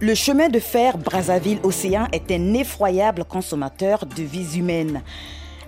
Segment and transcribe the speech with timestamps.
[0.00, 5.02] Le chemin de fer Brazzaville-Océan est un effroyable consommateur de vies humaines,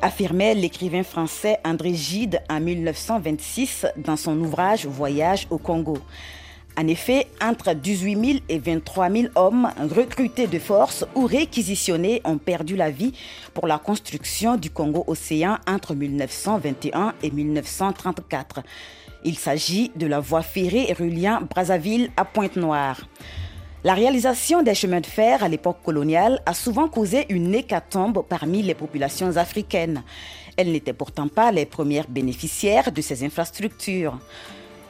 [0.03, 5.99] affirmait l'écrivain français André Gide en 1926 dans son ouvrage Voyage au Congo.
[6.77, 12.39] En effet, entre 18 000 et 23 000 hommes recrutés de force ou réquisitionnés ont
[12.39, 13.15] perdu la vie
[13.53, 18.63] pour la construction du Congo-Océan entre 1921 et 1934.
[19.27, 23.01] Il s'agit de la voie ferrée reliant Brazzaville à Pointe-Noire.
[23.83, 28.63] La réalisation des chemins de fer à l'époque coloniale a souvent causé une hécatombe parmi
[28.63, 30.03] les populations africaines.
[30.59, 34.19] Elles n'étaient pourtant pas les premières bénéficiaires de ces infrastructures.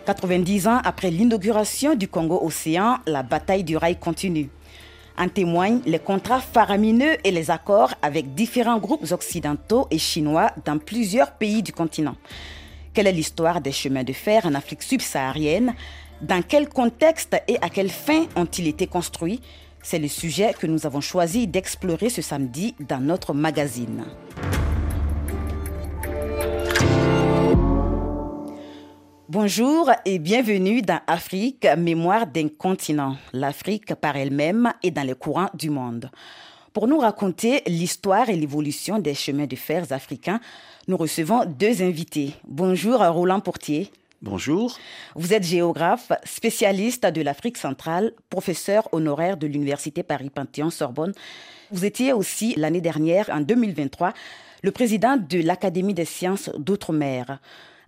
[0.07, 4.49] 90 ans après l'inauguration du Congo-Océan, la bataille du rail continue.
[5.17, 10.79] En témoignent les contrats faramineux et les accords avec différents groupes occidentaux et chinois dans
[10.79, 12.17] plusieurs pays du continent.
[12.95, 15.75] Quelle est l'histoire des chemins de fer en Afrique subsaharienne?
[16.23, 19.41] Dans quel contexte et à quelle fin ont-ils été construits?
[19.83, 24.05] C'est le sujet que nous avons choisi d'explorer ce samedi dans notre magazine.
[29.29, 33.17] Bonjour et bienvenue dans Afrique, mémoire d'un continent.
[33.33, 36.13] L'Afrique par elle-même est dans les courants du monde.
[36.73, 40.41] Pour nous raconter l'histoire et l'évolution des chemins de fer africains,
[40.89, 42.35] nous recevons deux invités.
[42.47, 43.91] Bonjour Roland Portier.
[44.23, 44.79] Bonjour.
[45.15, 51.13] Vous êtes géographe, spécialiste de l'Afrique centrale, professeur honoraire de l'Université Paris-Panthéon-Sorbonne.
[51.71, 54.13] Vous étiez aussi l'année dernière, en 2023,
[54.63, 57.39] le président de l'Académie des sciences d'outre-mer.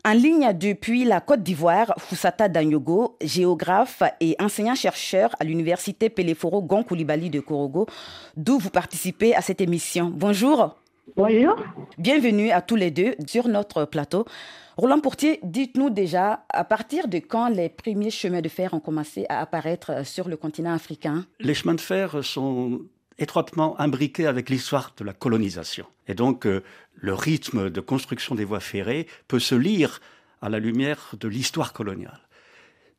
[0.05, 6.84] En ligne depuis la Côte d'Ivoire, Foussata Danyogo, géographe et enseignant-chercheur à l'université Peleforo Gon
[6.84, 7.86] Koulibaly de Korogo,
[8.36, 10.12] d'où vous participez à cette émission.
[10.14, 10.77] Bonjour.
[11.15, 11.57] Bonjour.
[11.99, 14.25] Bienvenue à tous les deux sur notre plateau.
[14.77, 19.25] Roland Portier, dites-nous déjà, à partir de quand les premiers chemins de fer ont commencé
[19.28, 21.25] à apparaître sur le continent africain?
[21.39, 22.81] Les chemins de fer sont
[23.19, 25.87] étroitement imbriqués avec l'histoire de la colonisation.
[26.09, 26.62] Et donc, euh,
[26.97, 30.00] le rythme de construction des voies ferrées peut se lire
[30.43, 32.21] à la lumière de l'histoire coloniale.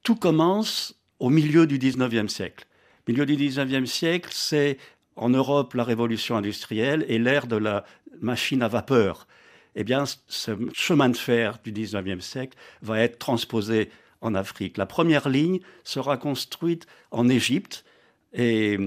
[0.03, 2.65] Tout commence au milieu du 19e siècle.
[3.07, 4.77] Milieu du 19e siècle, c'est
[5.17, 7.83] en Europe la révolution industrielle et l'ère de la
[8.21, 9.27] machine à vapeur.
[9.75, 13.89] Eh bien, ce chemin de fer du 19e siècle va être transposé
[14.21, 14.77] en Afrique.
[14.77, 17.85] La première ligne sera construite en Égypte
[18.33, 18.77] et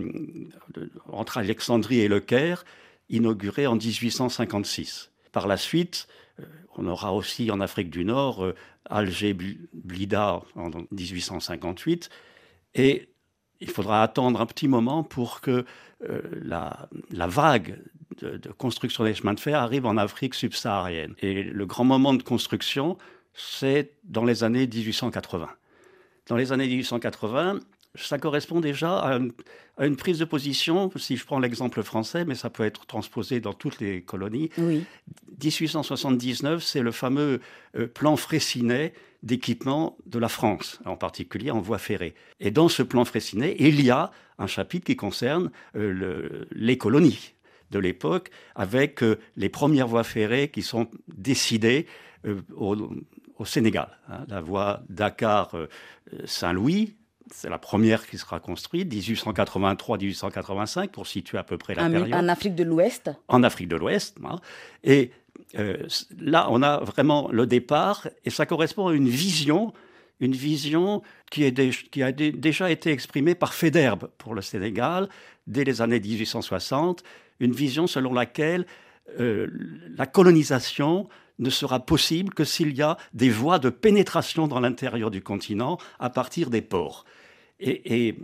[1.09, 2.65] entre Alexandrie et le Caire,
[3.09, 5.11] inaugurée en 1856.
[5.33, 6.09] Par la suite,
[6.77, 8.53] on aura aussi en Afrique du Nord
[8.89, 9.37] Alger
[9.73, 12.11] Blida en 1858
[12.75, 13.09] et
[13.61, 15.65] il faudra attendre un petit moment pour que
[16.43, 17.79] la, la, vague
[18.19, 21.15] de, de, construction des chemins de fer arrive en Afrique subsaharienne.
[21.21, 22.97] Et le grand moment de construction,
[23.35, 25.49] c'est dans les années 1880.
[26.29, 27.61] Dans les années 1880,
[27.95, 29.33] ça correspond déjà à une,
[29.77, 33.41] à une, prise de position, si je prends l'exemple français, mais ça peut être transposé
[33.41, 34.51] dans toutes les colonies.
[34.59, 34.85] Oui.
[35.43, 37.41] 1879, c'est le fameux
[37.77, 38.93] euh, plan Fraissinet
[39.23, 42.15] d'équipement de la France, en particulier en voie ferrée.
[42.41, 46.79] Et dans ce plan Fraissinet, il y a un chapitre qui concerne euh, le, les
[46.79, 47.35] colonies
[47.71, 51.87] de l'époque, avec euh, les premières voies ferrées qui sont décidées
[52.55, 52.77] au,
[53.39, 53.99] au, Sénégal.
[54.09, 56.95] Hein, la voie Dakar-Saint-Louis,
[57.33, 62.15] c'est la première qui sera construite, 1883-1885, pour situer à peu près la en, période.
[62.15, 64.19] En Afrique de l'Ouest En Afrique de l'Ouest.
[64.25, 64.41] Hein.
[64.85, 65.11] Et
[65.59, 65.87] euh,
[66.19, 69.73] là, on a vraiment le départ, et ça correspond à une vision,
[70.21, 74.43] une vision qui, est dé qui a dé déjà été exprimée par Fédherbe pour le
[74.43, 75.09] Sénégal
[75.47, 77.03] dès les années 1860,
[77.41, 78.67] une vision selon laquelle
[79.19, 79.49] euh,
[79.97, 81.09] la colonisation
[81.39, 85.79] ne sera possible que s'il y a des voies de pénétration dans l'intérieur du continent
[85.99, 87.05] à partir des ports.
[87.61, 88.17] Et, et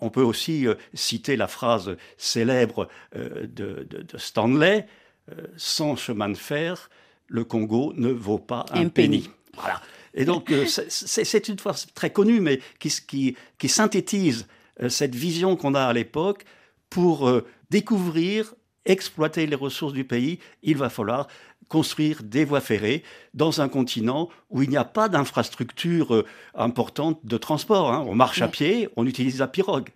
[0.00, 4.86] on peut aussi euh, citer la phrase célèbre euh, de, de, de, Stanley
[5.30, 6.90] euh, Sans chemin de fer,
[7.26, 9.22] le Congo ne vaut pas un, un penny.
[9.22, 9.30] penny.
[9.54, 9.80] Voilà.
[10.14, 14.48] Et donc, c'est une phrase très connue, mais qui, qui, qui synthétise
[14.88, 16.44] cette vision qu'on a à l'époque
[16.88, 17.30] pour
[17.70, 18.54] découvrir,
[18.88, 20.40] exploiter les ressources du pays.
[20.62, 21.28] Il va falloir
[21.68, 23.02] construire des voies ferrées
[23.34, 27.92] dans un continent où il n'y a pas d'infrastructure euh, importante de transport.
[27.92, 28.04] Hein.
[28.08, 29.90] On marche à pied, on utilise la pirogue.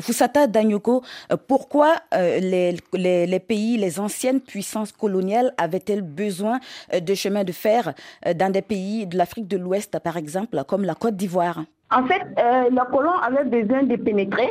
[0.00, 1.02] Foussata Danyoko,
[1.46, 6.60] pourquoi euh, les, les, les, pays, les anciennes puissances coloniales avaient-elles besoin
[6.92, 7.92] euh, de chemins de fer
[8.26, 11.64] euh, dans des pays de l'Afrique de l'Ouest, par exemple, comme la Côte d'Ivoire?
[11.92, 14.50] En fait, euh, les colons avaient besoin de pénétrer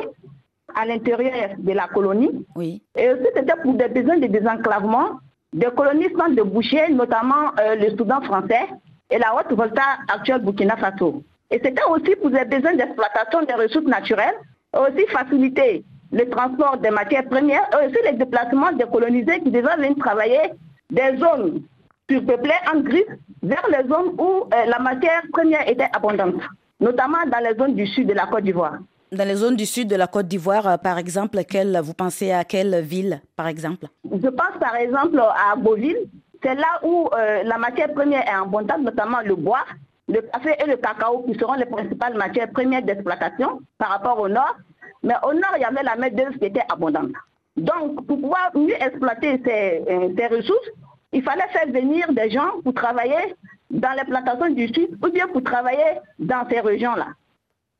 [0.74, 2.46] à l'intérieur de la colonie.
[2.56, 2.82] Oui.
[2.96, 5.20] Et aussi, c'était pour des besoins de désenclavement
[5.52, 8.68] des colonies de boucher, notamment euh, le Soudan français
[9.10, 11.22] et la Haute-Volta actuelle Burkina Faso.
[11.50, 14.36] Et c'était aussi pour les besoins d'exploitation des ressources naturelles,
[14.76, 19.76] aussi faciliter le transport des matières premières et aussi les déplacements des colonisés qui devaient
[19.76, 20.52] venir travailler
[20.90, 21.62] des zones
[22.08, 23.04] surpeuplées en gris
[23.42, 26.40] vers les zones où euh, la matière première était abondante,
[26.80, 28.78] notamment dans les zones du sud de la Côte d'Ivoire.
[29.12, 31.36] Dans les zones du sud de la Côte d'Ivoire, euh, par exemple,
[31.82, 33.86] vous pensez à quelle ville, par exemple?
[34.04, 36.08] Je pense par exemple à Beauville.
[36.40, 39.64] C'est là où euh, la matière première est abondante, notamment le bois,
[40.06, 44.28] le café et le cacao, qui seront les principales matières premières d'exploitation par rapport au
[44.28, 44.56] nord.
[45.02, 47.10] Mais au nord, il y avait la mer d'œuvre qui était abondante.
[47.56, 49.82] Donc, pour pouvoir mieux exploiter ces,
[50.16, 50.68] ces ressources,
[51.12, 53.34] il fallait faire venir des gens pour travailler
[53.70, 57.08] dans les plantations du sud ou bien pour travailler dans ces régions-là.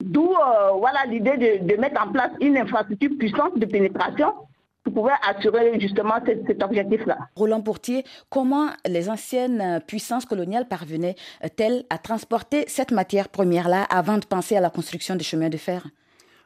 [0.00, 4.32] D'où euh, voilà l'idée de, mettre en place une infrastructure puissante de pénétration
[4.82, 7.18] pour pouvoir assurer justement cet, objectif-là.
[7.36, 14.24] Roland Portier, comment les anciennes puissances coloniales parvenaient-elles à transporter cette matière première-là avant de
[14.24, 15.86] penser à la construction des chemins de fer?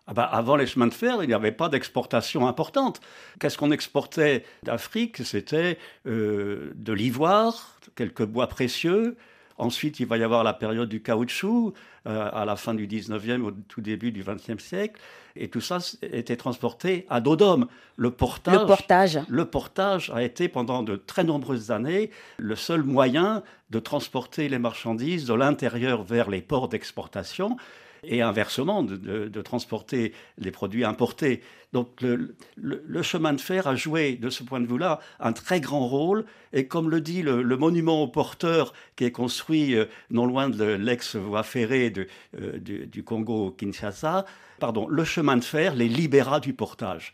[0.07, 3.01] Ah bah, avant les chemins de fer, il n'y avait pas d'exportation importante.
[3.41, 5.25] Qu'est-ce qu'on exportait d'Afrique?
[5.25, 9.17] C'était euh, de l'ivoire, quelques bois précieux,
[9.57, 11.75] Ensuite, il va y avoir la période du caoutchouc
[12.07, 15.01] euh, à la fin du 19e, au tout début du 20e siècle.
[15.37, 17.67] Et tout ça était transporté à dos d'homme.
[17.97, 19.21] Le portage, le portage.
[19.29, 24.59] Le portage a été pendant de très nombreuses années le seul moyen de transporter les
[24.59, 27.57] marchandises de l'intérieur vers les ports d'exportation
[28.07, 31.43] et inversement de, transporter les produits importés.
[31.73, 35.87] Donc le, chemin de fer a joué de ce point de vue-là un très grand
[35.87, 40.49] rôle et comme le dit le, monument au porteur qui est construit euh, non loin
[40.49, 41.93] de l'ex-voie ferrée
[42.41, 44.25] euh, du, Congo-Kinshasa,
[44.59, 47.13] pardon, le chemin de fer les libéra du portage.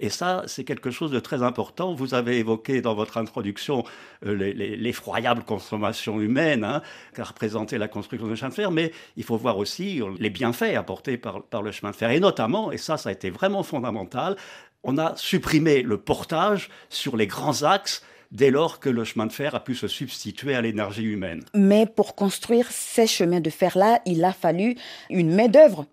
[0.00, 1.94] Et ça, c'est quelque chose de très important.
[1.94, 3.84] Vous avez évoqué dans votre introduction
[4.24, 6.82] euh, l'effroyable consommation humaine hein,
[7.14, 10.74] qu'a représenté la construction du chemin de fer, mais il faut voir aussi les bienfaits
[10.74, 12.10] apportés par, par le chemin de fer.
[12.10, 14.36] Et notamment, et ça, ça a été vraiment fondamental,
[14.82, 19.32] on a supprimé le portage sur les grands axes dès lors que le chemin de
[19.32, 21.44] fer a pu se substituer à l'énergie humaine.
[21.54, 24.76] Mais pour construire ces chemins de fer-là, il a fallu
[25.10, 25.86] une main-d'œuvre.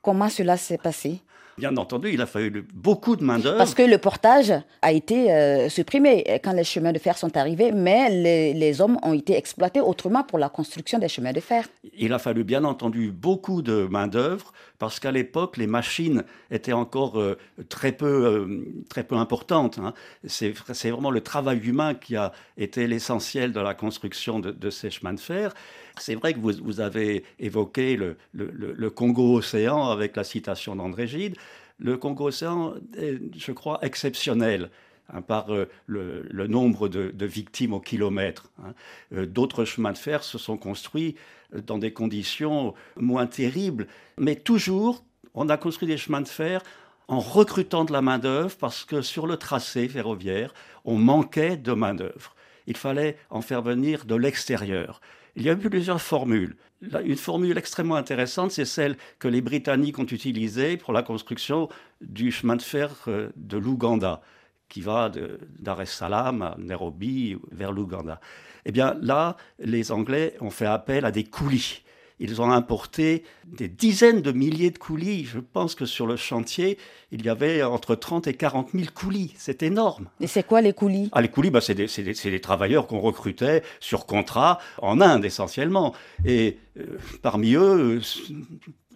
[0.00, 1.20] Comment cela s'est passé?
[1.58, 3.58] Bien entendu, il a fallu beaucoup de main-d'œuvre.
[3.58, 7.72] Parce que le portage a été euh, supprimé quand les chemins de fer sont arrivés,
[7.72, 8.08] mais
[8.54, 11.68] les, hommes ont été exploités autrement pour la construction des chemins de fer.
[11.94, 17.20] Il a fallu bien entendu beaucoup de main-d'œuvre parce qu'à l'époque, les machines étaient encore
[17.20, 17.36] euh,
[17.68, 19.78] très, peu, euh, très peu importantes.
[19.78, 19.92] Hein.
[20.26, 20.50] C'est
[20.90, 25.12] vraiment le travail humain qui a été l'essentiel de la construction de, de ces chemins
[25.12, 25.52] de fer.
[25.98, 31.36] C'est vrai que vous, avez évoqué le, Congo-Océan avec la citation d'André Gide.
[31.78, 34.70] Le Congo-Océan est, je crois, exceptionnel.
[35.12, 38.50] Hein, par euh, le, nombre de, victimes au kilomètre.
[38.62, 38.72] Hein.
[39.14, 41.16] Euh, d'autres chemins de fer se sont construits
[41.54, 45.04] euh, dans des conditions moins terribles, mais toujours,
[45.34, 46.62] on a construit des chemins de fer
[47.08, 50.54] en recrutant de la main-d'œuvre parce que sur le tracé ferroviaire,
[50.84, 52.34] on manquait de main-d'œuvre.
[52.66, 55.00] Il fallait en faire venir de l'extérieur.
[55.36, 56.56] Il y a eu plusieurs formules.
[57.04, 61.68] Une formule extrêmement intéressante, c'est celle que les Britanniques ont utilisée pour la construction
[62.00, 64.20] du chemin de fer euh, de l'Ouganda,
[64.68, 65.10] qui va
[65.58, 68.20] Dar es Salaam à Nairobi vers l'Ouganda.
[68.64, 71.82] Eh bien là, les Anglais ont fait appel à des coulis
[72.22, 75.24] ils ont importé des dizaines de milliers de coulis.
[75.24, 76.78] Je pense que sur le chantier,
[77.10, 79.34] il y avait entre 30 et 40 000 coulis.
[79.36, 80.06] C'est énorme.
[80.20, 81.08] Et c'est quoi les coulis?
[81.10, 85.94] Ah, Les coulis, bah, c'est des, des, travailleurs qu'on recrutait sur contrat en Inde essentiellement.
[86.24, 88.00] Et euh, parmi eux,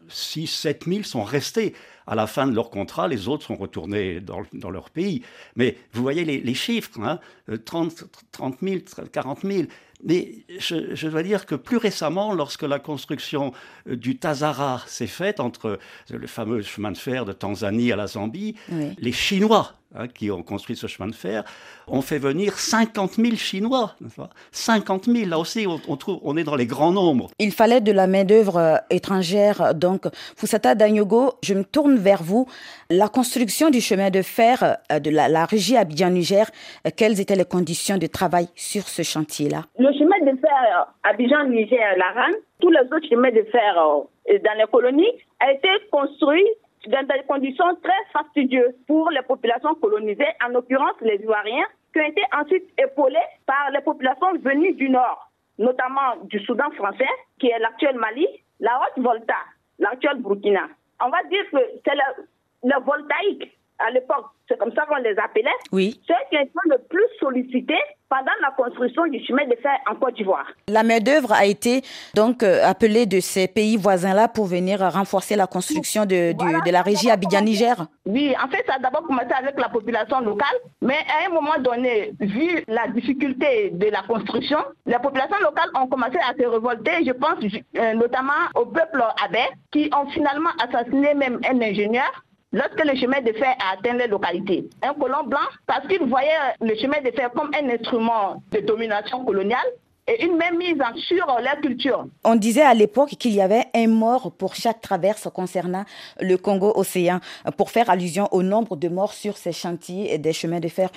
[0.08, 1.74] 6 7 000 sont restés.
[2.06, 5.22] À la fin de leur contrat, les autres sont retournés dans, leur pays.
[5.56, 7.18] Mais vous voyez les, chiffres,
[7.64, 8.76] 30, 30 000,
[9.10, 9.62] 40 000.
[10.04, 13.52] Mais je, dois dire que plus récemment, lorsque la construction
[13.88, 15.78] euh, du Tazara s'est faite entre
[16.10, 18.56] le fameux chemin de fer de Tanzanie à la Zambie,
[18.98, 21.44] les Chinois Hein, qui ont construit ce chemin de fer,
[21.86, 23.94] ont fait venir 50 000 Chinois.
[24.50, 27.30] 50 000, là aussi, on, trouve, on est dans les grands nombres.
[27.38, 29.74] Il fallait de la main-d'œuvre euh, étrangère.
[29.74, 32.46] Donc, Fusata Danyogo, je me tourne vers vous.
[32.88, 34.62] La construction du chemin de fer
[34.92, 36.46] euh, de la, régie Abidjan-Niger,
[36.86, 39.62] euh, quelles étaient les conditions de travail sur ce chantier-là?
[39.76, 45.50] Le chemin de fer Abidjan-Niger-Laran, tous les autres chemins de fer dans les colonies, a
[45.50, 46.46] été construit
[46.86, 52.06] dans des conditions très fastidieuses pour les populations colonisées, en l'occurrence les Ivoiriens, qui ont
[52.06, 55.28] été ensuite épaulés par les populations venues du Nord,
[55.58, 58.28] notamment du Soudan français, qui est l'actuel Mali,
[58.60, 59.34] la Haute-Volta,
[59.80, 60.68] l'actuel Burkina.
[61.04, 61.96] On va dire que c'est
[62.66, 66.00] le, voltaïque à l'époque, c'est comme ça qu'on les appelait, oui.
[66.06, 70.14] ceux qui étaient le plus sollicités pendant la construction du chemin de fer en Côte
[70.14, 70.46] d'Ivoire.
[70.68, 71.82] La main-d'œuvre a été
[72.14, 76.82] donc euh, appelée de ces pays voisins-là pour venir renforcer la construction de, de la
[76.82, 81.28] régie Abidjan-Niger Oui, en fait, ça a d'abord commencé avec la population locale, mais à
[81.28, 86.32] un moment donné, vu la difficulté de la construction, les populations locales ont commencé à
[86.40, 87.38] se révolter, je pense
[87.76, 89.40] euh, notamment au peuple abbé,
[89.72, 94.06] qui ont finalement assassiné même un ingénieur lorsque le chemin de fer a atteint les
[94.06, 94.68] localités.
[94.82, 96.28] Un colon blanc, parce qu'il voyait
[96.60, 99.66] le chemin de fer comme un instrument de domination coloniale
[100.08, 102.06] et une même mise en sur la culture.
[102.24, 105.84] On disait à l'époque qu'il y avait un mort pour chaque traverse concernant
[106.20, 107.20] le Congo-Océan,
[107.56, 110.90] pour faire allusion au nombre de morts sur ces chantiers et des chemins de fer.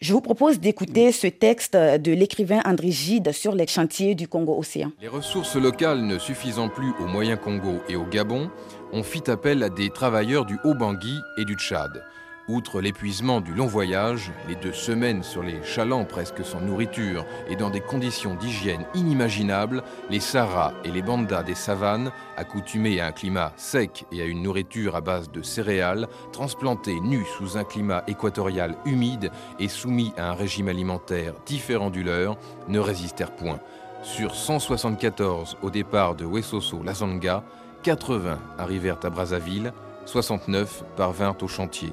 [0.00, 4.92] Je vous propose d'écouter ce texte de l'écrivain André Gide sur les chantiers du Congo-Océan.
[5.02, 8.48] Les ressources locales ne suffisant plus au moyen Congo et au Gabon,
[8.92, 12.04] on fit appel à des travailleurs du Haut-Bangui et du Tchad.
[12.48, 17.56] Outre l'épuisement du long voyage, les deux semaines sur les chalands presque sans nourriture et
[17.56, 23.12] dans des conditions d'hygiène inimaginables, les Saras et les Bandas des savanes, accoutumés à un
[23.12, 28.02] climat sec et à une nourriture à base de céréales, transplantés nus sous un climat
[28.06, 33.60] équatorial humide et soumis à un régime alimentaire différent du leur, ne résistèrent point.
[34.02, 37.44] Sur 174 au départ de Wesoso-Lazanga,
[37.82, 39.72] 80 arrivèrent à Brazzaville,
[40.04, 41.92] 69 parvinrent au chantier.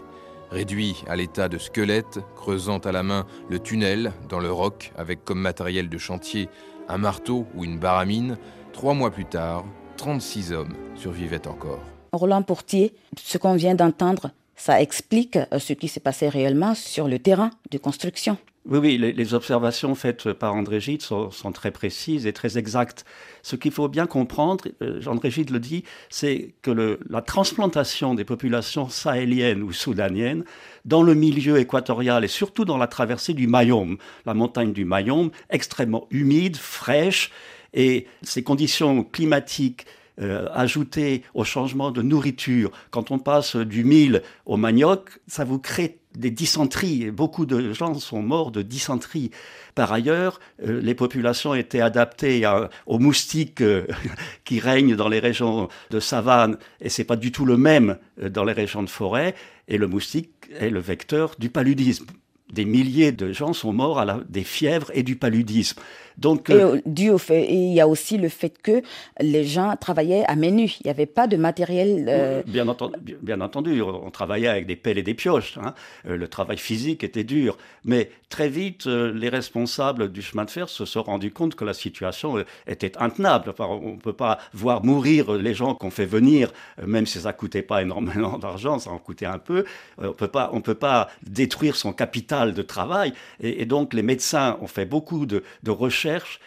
[0.51, 5.25] Réduit à l'état de squelette, creusant à la main le tunnel dans le roc avec
[5.25, 6.49] comme matériel de chantier
[6.87, 8.37] un marteau ou une baramine,
[8.73, 9.65] trois mois plus tard,
[9.97, 11.81] 36 hommes survivaient encore.
[12.13, 17.07] Roland Portier, ce qu'on vient d'entendre, ça explique euh, ce qui s'est passé réellement sur
[17.07, 18.37] le terrain de construction.
[18.67, 23.05] Oui, oui, les, observations faites par André Gide sont, très précises et très exactes.
[23.43, 28.25] Ce qu'il faut bien comprendre, euh, André Gide le dit, c'est que la transplantation des
[28.25, 30.45] populations sahéliennes ou soudaniennes
[30.83, 35.29] dans le milieu équatorial et surtout dans la traversée du Mayom, la montagne du Mayom,
[35.51, 37.31] extrêmement humide, fraîche,
[37.75, 39.85] et ces conditions climatiques
[40.19, 45.59] euh, ajoutées au changement de nourriture, quand on passe du mil au manioc, ça vous
[45.59, 47.11] crée des dysenteries.
[47.11, 49.31] Beaucoup de gens sont morts de dysenterie.
[49.75, 52.49] Par ailleurs, euh, les populations étaient adaptées
[52.85, 53.85] aux moustiques euh,
[54.45, 58.29] qui règnent dans les régions de savane, et c'est pas du tout le même euh,
[58.29, 59.35] dans les régions de forêt.
[59.67, 62.05] Et le moustique est le vecteur du paludisme.
[62.51, 65.81] Des milliers de gens sont morts à des fièvres et du paludisme.
[66.17, 68.81] Donc, et, dû au fait, il y a aussi le fait que
[69.19, 70.75] les gens travaillaient à main nue.
[70.81, 72.05] Il n'y avait pas de matériel.
[72.07, 75.57] Euh, bien, entendu, bien entendu, on travaillait avec des pelles et des pioches.
[75.57, 75.73] Hein.
[76.07, 77.57] Euh, le travail physique était dur.
[77.83, 81.65] Mais très vite, euh, les responsables du chemin de fer se sont rendus compte que
[81.65, 83.49] la situation était intenable.
[83.49, 86.51] Enfin, on ne peut pas voir mourir les gens qu'on fait venir,
[86.85, 89.65] même si ça ne coûtait pas énormément d'argent, ça en coûtait un peu.
[89.97, 90.13] on
[90.51, 93.13] on peut pas détruire son capital de travail.
[93.41, 96.04] Et, donc, les médecins ont fait beaucoup de, de recherches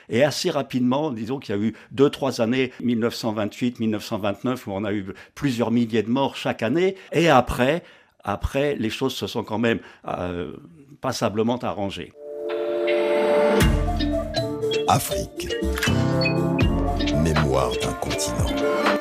[0.08, 4.84] et assez rapidement, disons qu'il y a eu deux, trois années, 1928, 1929, où on
[4.84, 6.96] a eu plusieurs milliers de morts chaque année.
[7.12, 7.82] Et après,
[8.24, 10.52] après, les choses se sont quand même euh,
[11.00, 12.12] passablement arrangées.
[14.88, 15.48] Afrique.
[17.22, 18.97] Mémoire d'un continent.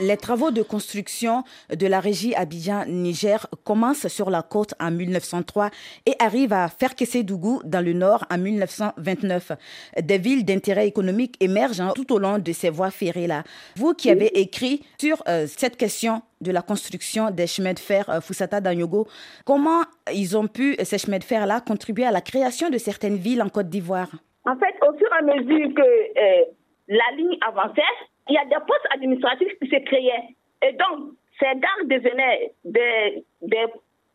[0.00, 5.68] Les travaux de construction de la régie Abidjan-Niger commencent sur la côte en 1903
[6.06, 9.52] et arrivent à Ferkessédougou dans le nord en 1929.
[10.00, 13.42] Des villes d'intérêt économique émergent hein, tout au long de ces voies ferrées-là.
[13.76, 18.08] Vous qui avez écrit sur euh, cette question de la construction des chemins de fer
[18.08, 19.06] euh, Foussata Danyogo,
[19.44, 19.82] comment
[20.14, 23.50] ils ont pu, ces chemins de fer-là, contribuer à la création de certaines villes en
[23.50, 24.08] Côte d'Ivoire?
[24.46, 26.44] En fait, au fur et à mesure que euh,
[26.88, 27.82] la ligne avançait,
[28.30, 30.36] il y a des postes administratifs qui se créaient.
[30.62, 33.24] Et donc, ces gares devenaient des,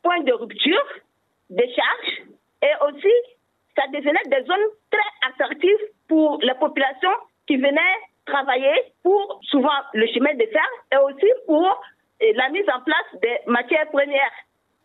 [0.02, 0.86] points de rupture,
[1.50, 2.22] des charges,
[2.62, 3.14] et aussi,
[3.76, 7.18] ça devenait des zones très attractives pour les populations
[7.48, 11.82] qui venaient travailler pour souvent le chemin de fer et aussi pour
[12.22, 14.32] la mise en place des matières premières.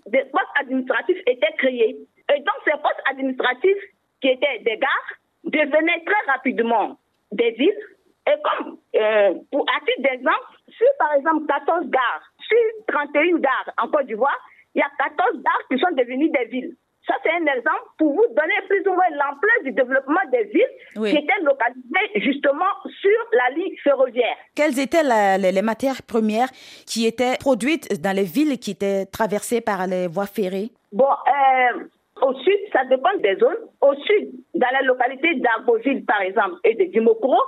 [0.07, 1.97] Des postes administratifs étaient créés.
[2.35, 3.83] Et donc, ces postes administratifs,
[4.21, 5.13] qui étaient des gares,
[5.45, 6.99] devenaient très rapidement
[7.33, 7.79] des villes
[8.27, 12.57] et comme, euh, pour, à titre d'exemple, sur par exemple 14 gares, sur
[12.89, 14.39] 31 gares en Côte d'Ivoire,
[14.75, 16.77] il y a 14 gares qui sont devenues des villes.
[17.07, 21.11] Ça, c'est un exemple pour vous donner plus ou moins l'ampleur du développement des villes
[21.11, 24.37] qui étaient localisées justement sur la ligne ferroviaire.
[24.55, 26.51] Quelles étaient les, matières premières
[26.87, 30.71] qui étaient produites dans les villes qui étaient traversées par les voies ferrées?
[30.93, 31.85] Bon, euh,
[32.23, 33.65] au sud, ça dépend des zones.
[33.81, 37.39] Au sud, dans la localité d'Arboville, par exemple, et de Dimokro,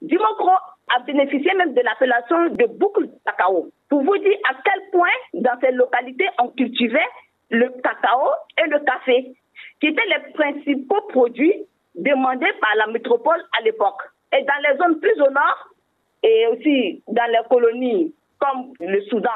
[0.00, 0.50] Dimokro
[0.94, 3.68] a bénéficié même de l'appellation de boucle de cacao.
[3.88, 7.08] pour vous dire à quel point dans ces localités on cultivait
[7.50, 8.30] le cacao
[8.62, 9.34] et le café,
[9.80, 11.54] qui étaient les principaux produits
[11.94, 14.00] demandés par la métropole à l'époque.
[14.32, 15.68] Et dans les zones plus au nord,
[16.22, 19.30] et aussi dans les colonies comme le Soudan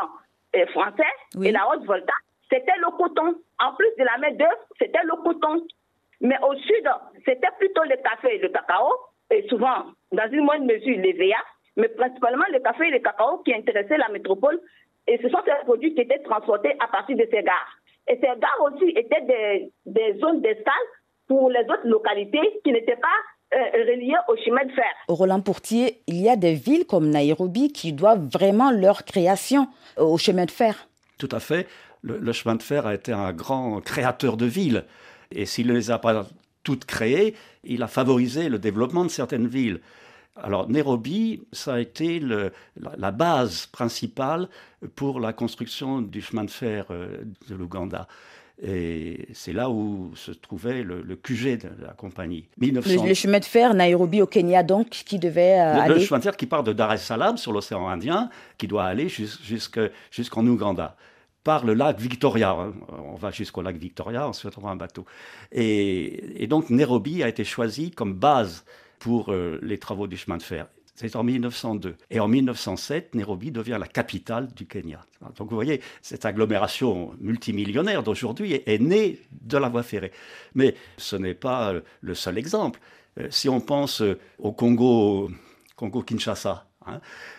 [0.73, 1.03] français
[1.43, 2.13] et la Haute-Volta,
[2.51, 3.35] c'était le coton.
[3.61, 5.65] En plus de la main d'œuvre, c'était le coton.
[6.21, 6.89] Mais au sud,
[7.25, 8.93] c'était plutôt le café et le cacao,
[9.31, 11.37] et souvent, dans une moindre mesure, les VA,
[11.77, 14.61] mais principalement le café et le cacao qui intéressaient la métropole.
[15.07, 17.77] Et ce sont ces produits qui étaient transportés à partir de ces gares.
[18.09, 20.87] Et ces gares aussi étaient des, des zones d'escale
[21.27, 23.19] pour les autres localités qui n'étaient pas
[23.55, 24.93] euh, reliées au chemin de fer.
[25.09, 29.67] Roland Pourtier, il y a des villes comme Nairobi qui doivent vraiment leur création
[29.97, 30.89] au chemin de fer.
[31.19, 31.67] Tout à fait.
[32.03, 34.85] Le, le chemin de fer a été un grand créateur de villes.
[35.31, 36.27] Et s'il ne les a pas
[36.63, 39.81] toutes créées, il a favorisé le développement de certaines villes.
[40.37, 44.49] Alors Nairobi, ça a été le, la, la, base principale
[44.97, 48.09] pour la construction du chemin de fer euh, de l'Ouganda.
[48.65, 52.47] Et c'est là où se trouvait le, le QG de la compagnie.
[52.59, 53.03] 1900...
[53.03, 55.95] Le, le, chemin de fer Nairobi au Kenya, donc, qui devait euh, le, aller...
[55.95, 58.85] Le chemin de fer qui part de Dar es Salaam sur l'océan Indien, qui doit
[58.85, 60.97] aller jusqu'en jusqu Ouganda
[61.45, 62.57] par le lac Victoria.
[62.89, 65.05] On va jusqu'au lac Victoria, on prend un bateau.
[65.51, 68.65] Et, donc Nairobi a été choisi comme base
[68.99, 70.67] pour euh, les travaux du chemin de fer.
[70.95, 71.97] C'est en 1902.
[72.11, 75.01] Et en 1907, Nairobi devient la capitale du Kenya.
[75.37, 80.13] Donc vous voyez, cette agglomération multimillionnaire d'aujourd'hui est, est, née de la voie ferrée.
[80.55, 82.79] Mais ce n'est pas le seul exemple.
[83.19, 84.03] Euh, si on pense
[84.39, 85.31] au Congo,
[85.77, 86.72] Congo-Kinshasa, Hein.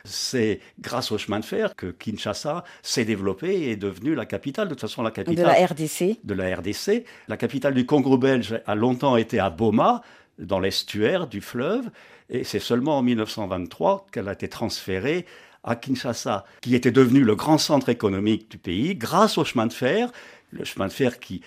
[0.04, 4.68] C'est grâce au chemin de fer que Kinshasa s'est développé et est devenue la capitale.
[4.68, 6.20] De toute façon, la capitale de la RDC.
[6.24, 7.06] De la RDC.
[7.28, 10.02] La capitale du Congo belge a longtemps été à Boma,
[10.40, 11.90] dans l'estuaire du fleuve,
[12.30, 15.26] et c'est seulement en 1923 qu'elle a été transférée
[15.64, 19.74] à Kinshasa, qui était devenu le grand centre économique du pays grâce au chemin de
[19.74, 20.12] fer
[20.54, 21.42] le chemin de fer qui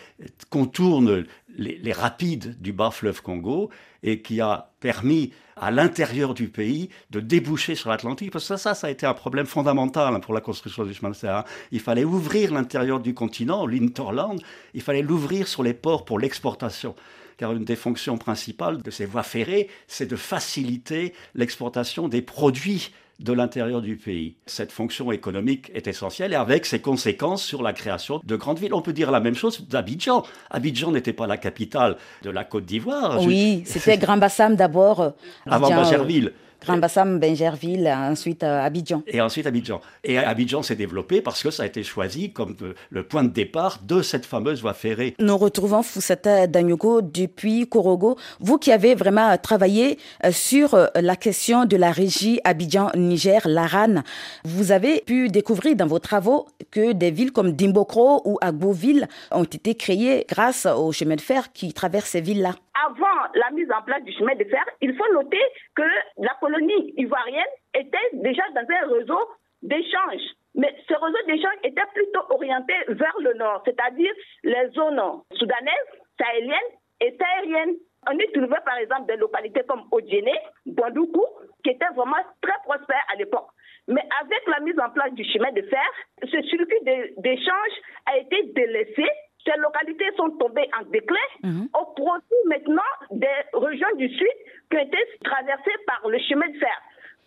[0.50, 1.24] contourne
[1.56, 3.70] les, rapides du bas fleuve Congo
[4.02, 8.74] et qui a permis à l'intérieur du pays de déboucher sur l'Atlantique, parce que ça,
[8.74, 11.44] ça, a été un problème fondamental pour la construction du chemin de fer.
[11.70, 14.40] Il fallait ouvrir l'intérieur du continent, l'interland,
[14.74, 16.94] il fallait l'ouvrir sur les ports pour l'exportation.
[17.38, 22.90] Car une des fonctions principales de ces voies ferrées, c'est de faciliter l'exportation des produits
[23.18, 24.36] de l'intérieur du pays.
[24.46, 28.74] Cette fonction économique est essentielle et avec ses conséquences sur la création de grandes villes.
[28.74, 30.22] On peut dire la même chose d'Abidjan.
[30.50, 33.22] Abidjan n'était pas la capitale de la Côte d'Ivoire.
[33.22, 33.72] Oui, Je...
[33.72, 35.14] c'était Grand Bassam d'abord.
[35.46, 36.32] Avant Bagerville.
[36.62, 39.02] Grand Bassam, Benjerville, ensuite euh, Abidjan.
[39.06, 39.80] Et ensuite Abidjan.
[40.04, 42.56] Et Abidjan s'est développé parce que ça a été choisi comme
[42.90, 45.14] le point de départ de cette fameuse voie ferrée.
[45.18, 48.16] Nous retrouvons Foussata Danyogo depuis Korogo.
[48.40, 54.02] Vous qui avez vraiment travaillé euh, sur euh, la question de la régie Abidjan-Niger, l'ARAN,
[54.44, 59.44] vous avez pu découvrir dans vos travaux que des villes comme Dimbokro ou Agboville ont
[59.44, 63.82] été créées grâce au chemin de fer qui traverse ces villes-là avant la mise en
[63.82, 65.42] place du chemin de fer, il faut noter
[65.74, 65.82] que
[66.18, 69.20] la colonie ivoirienne était déjà dans un réseau
[69.62, 70.22] d'échange.
[70.54, 74.12] Mais ce réseau d'échange était plutôt orienté vers le nord, c'est-à-dire
[74.42, 75.00] les zones
[75.32, 77.76] soudanaises, sahéliennes et sahariennes.
[78.08, 80.30] On y trouvait par exemple des localités comme Odjene,
[80.66, 81.26] Bondoukou,
[81.64, 83.48] qui étaient vraiment très prospères à l'époque.
[83.88, 85.84] Mais avec la mise en place du chemin de fer,
[86.22, 87.74] ce circuit d'échange
[88.06, 89.04] a été délaissé
[89.46, 91.66] ces localités sont tombées en déclin mmh.
[91.72, 94.36] au profit maintenant des régions du sud
[94.70, 96.76] qui ont été traversées par le chemin de fer.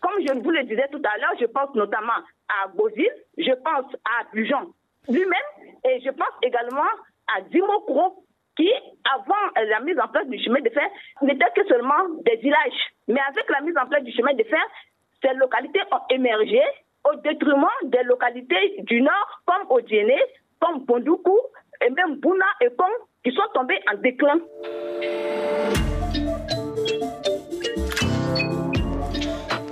[0.02, 3.94] Comme je vous le disais tout à l'heure, je pense notamment à Bozil, je pense
[4.06, 4.74] à Bujon
[5.08, 5.50] lui-même
[5.86, 6.90] et je pense également
[7.36, 8.24] à Dimokro
[8.56, 8.72] qui,
[9.16, 10.88] avant la mise en place du chemin de fer,
[11.22, 12.82] n'étaient que seulement des villages.
[13.08, 14.62] Mais avec la mise en place du chemin de fer,
[15.24, 16.62] ces localités ont émergé
[17.10, 20.20] au détriment des localités du nord comme Odiéné,
[20.60, 21.40] comme Bondoukou,
[21.86, 22.92] et même Bouna et Kong
[23.24, 24.40] qui sont tombés en déclin.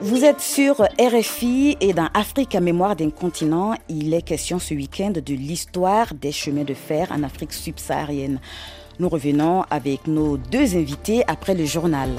[0.01, 4.73] Vous êtes sur RFI et dans Afrique à mémoire d'un continent, il est question ce
[4.73, 8.39] week-end de l'histoire des chemins de fer en Afrique subsaharienne.
[8.99, 12.09] Nous revenons avec nos deux invités après le journal.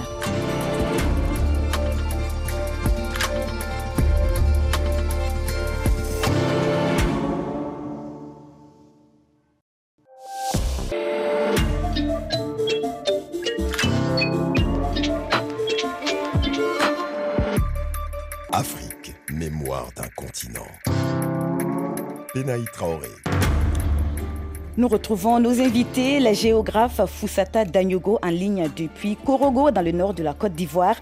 [24.76, 30.14] Nous retrouvons nos invités, la géographe Foussata Danyogo en ligne depuis Korogo dans le nord
[30.14, 30.94] de la Côte d'Ivoire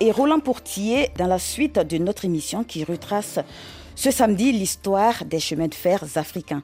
[0.00, 3.38] et Roland Pourtier dans la suite de notre émission qui retrace
[3.94, 6.62] Ce samedi, l'histoire des chemins de fer africains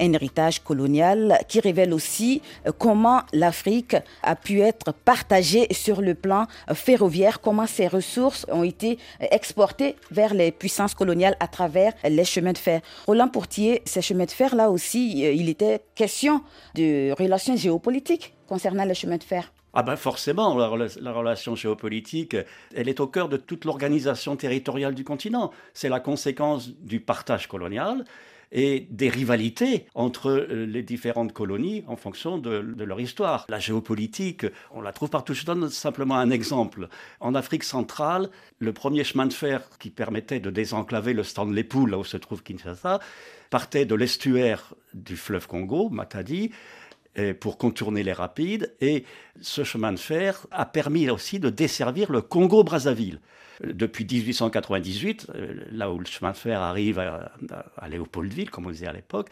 [0.00, 6.14] un héritage colonial qui révèle aussi euh, comment l'Afrique a pu être partagée sur le
[6.14, 11.48] plan euh, ferroviaire, comment ses ressources ont été euh, exportées vers les puissances coloniales à
[11.48, 12.80] travers les chemins de fer.
[13.06, 16.42] Roland Portier, ces chemins de fer, là aussi, il était question
[16.74, 19.50] de relations géopolitiques concernant les chemins de fer.
[19.76, 22.36] Ah ben forcément, la, la, relation géopolitique,
[22.76, 25.50] elle est au cœur de toute l'organisation territoriale du continent.
[25.72, 28.04] C'est la conséquence du partage colonial
[28.52, 33.46] et des rivalités entre euh, les différentes colonies en fonction de, leur histoire.
[33.48, 35.34] La géopolitique, on la trouve partout.
[35.34, 36.88] Je donne simplement un exemple.
[37.20, 41.90] En Afrique centrale, le premier chemin de fer qui permettait de désenclaver le Stanley Pool,
[41.90, 43.00] là où se trouve Kinshasa,
[43.50, 46.50] partait de l'estuaire du fleuve Congo, Matadi,
[47.40, 48.74] pour contourner les rapides.
[48.80, 49.04] Et
[49.40, 53.20] ce chemin de fer a permis aussi de desservir le Congo-Brazzaville
[53.62, 58.86] depuis 1898, euh, là où le chemin de fer arrive à, Léopoldville, comme on disait
[58.86, 59.28] à l'époque,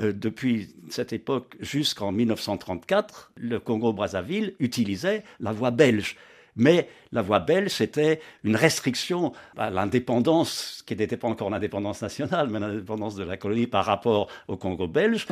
[0.00, 6.16] euh, depuis cette époque jusqu'en 1934, le Congo-Brazzaville utilisait la voie belge.
[6.58, 12.48] Mais la voie belge, c'était une restriction à l'indépendance, qui n'était pas encore l'indépendance nationale,
[12.48, 15.26] mais l'indépendance de la colonie par rapport au Congo belge.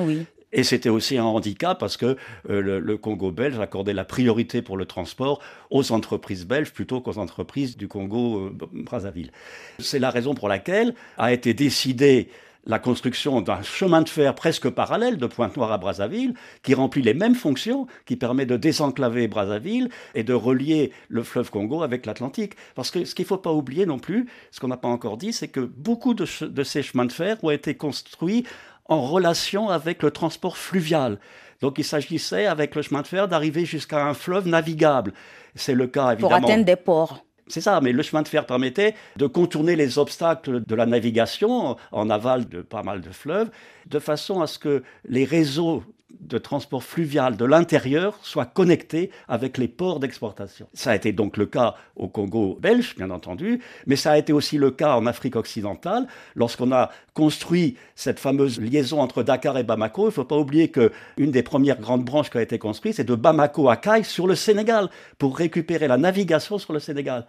[0.55, 2.17] Et c'était aussi un handicap parce que
[2.49, 5.41] euh, le, Congo belge accordait la priorité pour le transport
[5.71, 9.33] aux entreprises belges plutôt qu'aux entreprises du Congo-Brazzaville.
[9.35, 12.29] Euh, C'est la raison pour laquelle a été décidé
[12.67, 17.15] la construction d'un chemin de fer presque parallèle de Pointe-Noire à Brazzaville, qui remplit les
[17.15, 22.55] mêmes fonctions, qui permet de désenclaver Brazzaville et de relier le fleuve Congo avec l'Atlantique.
[22.75, 25.17] Parce que ce qu'il ne faut pas oublier non plus, ce qu'on n'a pas encore
[25.17, 28.45] dit, c'est que beaucoup de, ces chemins de fer ont été construits
[28.87, 31.19] en relation avec le transport fluvial.
[31.61, 35.13] Donc il s'agissait avec le chemin de fer d'arriver jusqu'à un fleuve navigable.
[35.55, 36.39] C'est le cas évidemment.
[36.39, 37.25] Pour atteindre des ports.
[37.47, 41.77] C'est ça, mais le chemin de fer permettait de contourner les obstacles de la navigation
[41.93, 43.51] en aval de pas mal de fleuves,
[43.87, 45.83] de façon à ce que les réseaux
[46.25, 50.67] de transport fluvial de l'intérieur soit connecté avec les ports d'exportation.
[50.73, 54.33] Ça a été donc le cas au Congo belge, bien entendu, mais ça a été
[54.33, 59.63] aussi le cas en Afrique occidentale, lorsqu'on a construit cette fameuse liaison entre Dakar et
[59.63, 60.05] Bamako.
[60.05, 63.05] Il ne faut pas oublier qu'une des premières grandes branches qui a été construite, c'est
[63.05, 67.27] de Bamako à Caille sur le Sénégal, pour récupérer la navigation sur le Sénégal.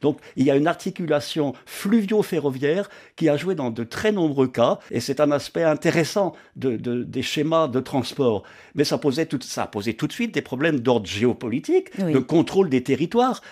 [0.00, 4.78] Donc il y a une articulation fluvio-ferroviaire qui a joué dans de très nombreux cas,
[4.90, 8.33] et c'est un aspect intéressant de, des schémas de transport
[8.74, 12.68] mais ça posait tout, ça posait tout de suite des problèmes d'ordre géopolitique, de contrôle
[12.68, 13.42] des territoires,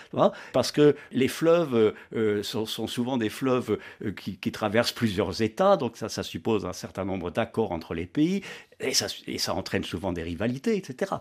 [0.51, 5.77] parce que les fleuves euh, euh, sont, souvent des fleuves euh, qui, traversent plusieurs États,
[5.77, 8.41] donc ça, ça suppose un certain nombre d'accords entre les pays,
[8.79, 11.13] et ça, et ça entraîne souvent des rivalités, etc.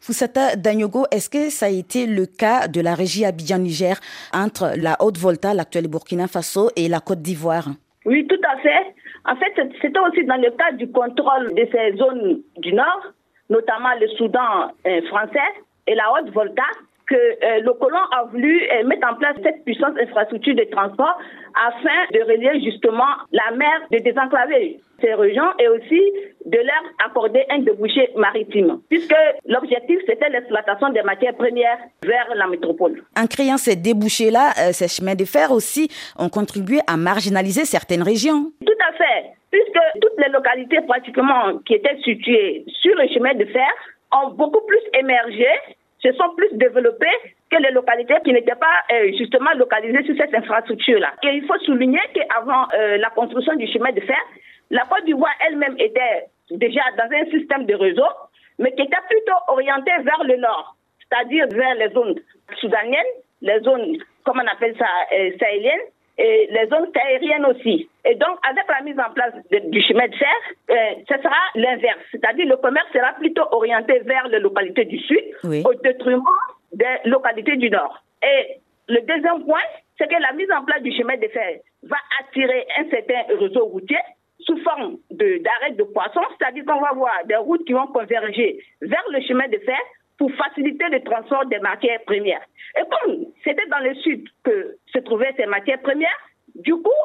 [0.00, 4.00] Foussata Danyogo, est-ce que ça a été le cas de la régie Abidjan-Niger
[4.32, 7.68] entre la Haute-Volta, l'actuelle Burkina Faso, et la Côte d'Ivoire?
[8.04, 8.94] Oui, tout à fait.
[9.24, 13.12] En fait, c'était aussi dans le cadre du contrôle de ces zones du Nord,
[13.50, 15.38] notamment le Soudan euh, français
[15.86, 16.64] et la Haute-Volta,
[17.12, 21.18] que euh, le colon a voulu euh, mettre en place cette puissante infrastructure de transport
[21.68, 26.00] afin de relier justement la mer, de désenclaver ces régions et aussi
[26.46, 29.14] de leur accorder un débouché maritime, puisque
[29.46, 33.02] l'objectif c'était l'exploitation des matières premières vers la métropole.
[33.16, 38.02] En créant ces débouchés-là, euh, ces chemins de fer aussi ont contribué à marginaliser certaines
[38.02, 38.52] régions.
[38.64, 43.44] Tout à fait, puisque toutes les localités pratiquement qui étaient situées sur le chemin de
[43.44, 43.68] fer
[44.12, 45.48] ont beaucoup plus émergé
[46.02, 47.16] se sont plus développées
[47.50, 51.12] que les localités qui n'étaient pas euh, justement localisées sur cette infrastructure-là.
[51.22, 54.18] Et il faut souligner qu'avant euh, la construction du chemin de fer,
[54.70, 58.08] la Côte d'Ivoire elle-même était déjà dans un système de réseau,
[58.58, 62.18] mais qui était plutôt orienté vers le nord, c'est-à-dire vers les zones
[62.60, 65.86] soudaniennes, les zones, comment on appelle ça, euh, sahéliennes,
[66.22, 67.88] et les zones aériennes aussi.
[68.04, 70.38] Et donc, avec la mise en place du chemin de fer,
[70.70, 70.74] euh,
[71.08, 71.98] ce sera l'inverse.
[72.12, 76.22] C'est-à-dire le commerce sera plutôt orienté vers les localités du sud au détriment
[76.72, 78.02] des localités du nord.
[78.22, 78.58] Et
[78.88, 79.66] le deuxième point,
[79.98, 83.64] c'est que la mise en place du chemin de fer va attirer un certain réseau
[83.66, 83.98] routier
[84.40, 88.58] sous forme d'arrêt de, de poissons, c'est-à-dire qu'on va voir des routes qui vont converger
[88.80, 89.78] vers le chemin de fer
[90.22, 92.42] pour faciliter le transport des matières premières.
[92.78, 96.16] Et comme c'était dans le sud que se trouvaient ces matières premières,
[96.54, 97.02] du coup,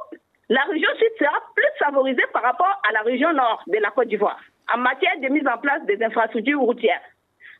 [0.49, 4.09] la région sud sera plus favorisée par rapport à la région nord de la Côte
[4.09, 4.39] d'Ivoire
[4.71, 7.01] en matière de mise en place des infrastructures routières.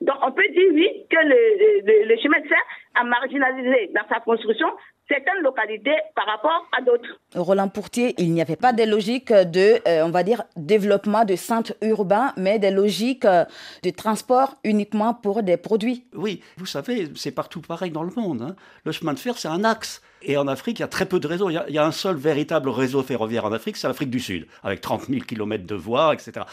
[0.02, 2.62] Donc on peut dire oui que le, chemin de fer
[2.94, 4.68] a marginalisé dans sa construction
[5.08, 7.20] certaines localités par rapport à d'autres.
[7.36, 11.36] Roland Pourtier, il n'y avait pas des logiques de, euh, on va dire, développement de
[11.36, 13.46] centres urbains, mais des logiques euh,
[13.84, 16.06] de transport uniquement pour des produits.
[16.14, 18.42] Oui, vous savez, c'est partout pareil dans le monde.
[18.42, 18.56] Hein.
[18.84, 20.02] Le chemin de fer, c'est un axe.
[20.22, 21.50] Et en Afrique, il y a très peu de réseaux.
[21.50, 24.82] Il y a, un seul véritable réseau ferroviaire en Afrique, c'est l'Afrique du Sud, avec
[24.82, 26.46] 30 000 km de voies, etc.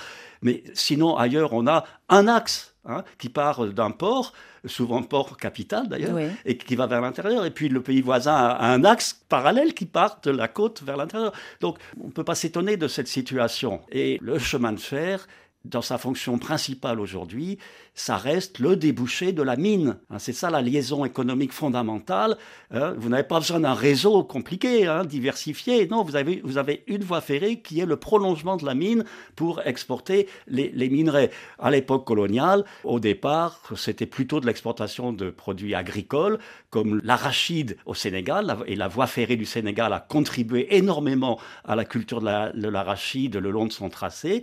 [0.42, 4.32] Mais sinon, ailleurs, on a un axe hein, qui part d'un port
[4.66, 7.44] souvent port capital d'ailleurs, et qui va vers l'intérieur.
[7.44, 10.96] Et puis le pays voisin a un axe parallèle qui part de la côte vers
[10.96, 11.32] l'intérieur.
[11.60, 13.80] Donc on ne peut pas s'étonner de cette situation.
[13.90, 15.26] Et le chemin de fer,
[15.64, 17.58] dans sa fonction principale aujourd'hui,
[17.94, 19.96] ça reste le débouché de la mine.
[20.10, 22.36] Hein, c'est ça la liaison économique fondamentale.
[22.70, 22.94] Hein.
[22.98, 25.86] vous n'avez pas besoin d'un réseau compliqué, hein, diversifié.
[25.86, 29.04] Non, vous avez, vous avez une voie ferrée qui est le prolongement de la mine
[29.36, 31.30] pour exporter les, minerais.
[31.58, 36.38] À l'époque coloniale, au départ, c'était plutôt de l'exportation de produits agricoles
[36.70, 38.56] comme l'arachide au Sénégal.
[38.66, 43.50] Et la voie ferrée du Sénégal a contribué énormément à la culture de l'arachide le
[43.50, 44.42] long de son tracé.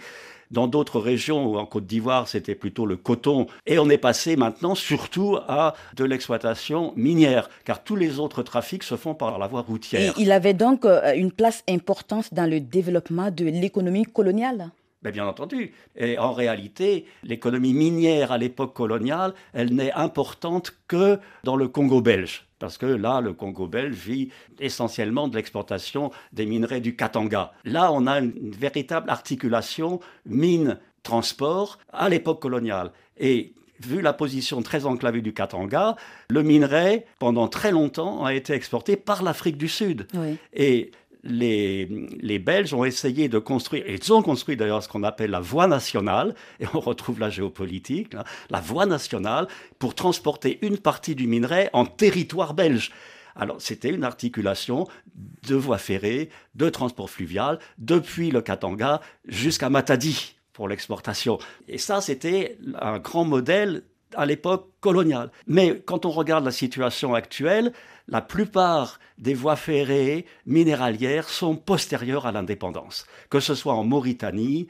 [0.52, 3.48] Dans d'autres régions, en Côte d'Ivoire, c'était plutôt le coton.
[3.66, 8.84] Et on est passé maintenant surtout à de l'exploitation minière, car tous les autres trafics
[8.84, 10.14] se font par la voie routière.
[10.18, 14.72] Et il avait donc euh, une place importante dans le développement de l'économie coloniale
[15.04, 15.74] ben, bien entendu.
[15.96, 22.02] Et en réalité, l'économie minière à l'époque coloniale, elle n'est importante que dans le Congo
[22.02, 27.54] belge parce que là, le Congo belge vit essentiellement de l'exportation des minerais du Katanga.
[27.66, 32.92] Là, on a une véritable articulation mine-transport à l'époque coloniale.
[33.18, 35.96] Et vu la position très enclavée du Katanga,
[36.30, 40.06] le minerai, pendant très longtemps, a été exporté par l'Afrique du Sud.
[40.54, 40.92] Et
[41.24, 45.40] les, Belges ont essayé de construire, et ils ont construit d'ailleurs ce qu'on appelle la
[45.40, 48.16] voie nationale, et on retrouve la géopolitique,
[48.50, 49.48] la voie nationale
[49.80, 52.92] pour transporter une partie du minerai en territoire belge.
[53.36, 60.36] Alors, c'était une articulation de voies ferrées, de transport fluvial, depuis le Katanga jusqu'à Matadi
[60.54, 61.40] pour l'exportation.
[61.68, 63.84] Et ça, c'était un grand modèle
[64.16, 65.32] à l'époque coloniale.
[65.48, 67.74] Mais quand on regarde la situation actuelle,
[68.08, 74.68] la plupart des voies ferrées minéralières sont postérieures à l'indépendance, que ce soit en Mauritanie,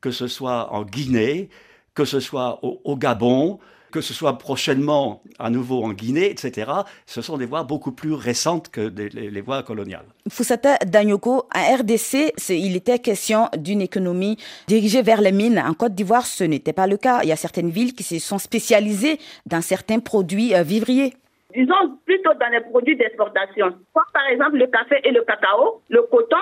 [0.00, 1.48] que ce soit en Guinée,
[1.94, 3.58] que ce soit au, Gabon,
[3.94, 6.72] que ce soit prochainement à nouveau en Guinée, etc.,
[7.06, 10.06] ce sont des voies beaucoup plus récentes que les, voies coloniales.
[10.28, 15.62] Foussata Danyoko, à RDC, il était question d'une économie dirigée vers les mines.
[15.64, 17.20] En Côte d'Ivoire, ce n'était pas le cas.
[17.22, 21.14] Il y a certaines villes qui se sont spécialisées dans certains produits euh, vivriers
[21.54, 26.02] disons plutôt dans les produits d'exportation, comme par exemple le café et le cacao, le
[26.10, 26.36] coton,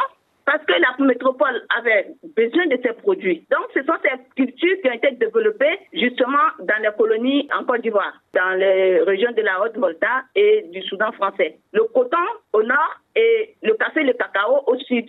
[0.44, 3.46] parce que la métropole avait besoin de ces produits.
[3.50, 7.82] Donc, ce sont ces cultures qui ont été développées justement dans les colonies en Côte
[7.82, 11.58] d'Ivoire, dans les régions de la Haute-Volta et du Soudan français.
[11.72, 12.16] Le coton
[12.52, 15.06] au nord et le café et le cacao au sud.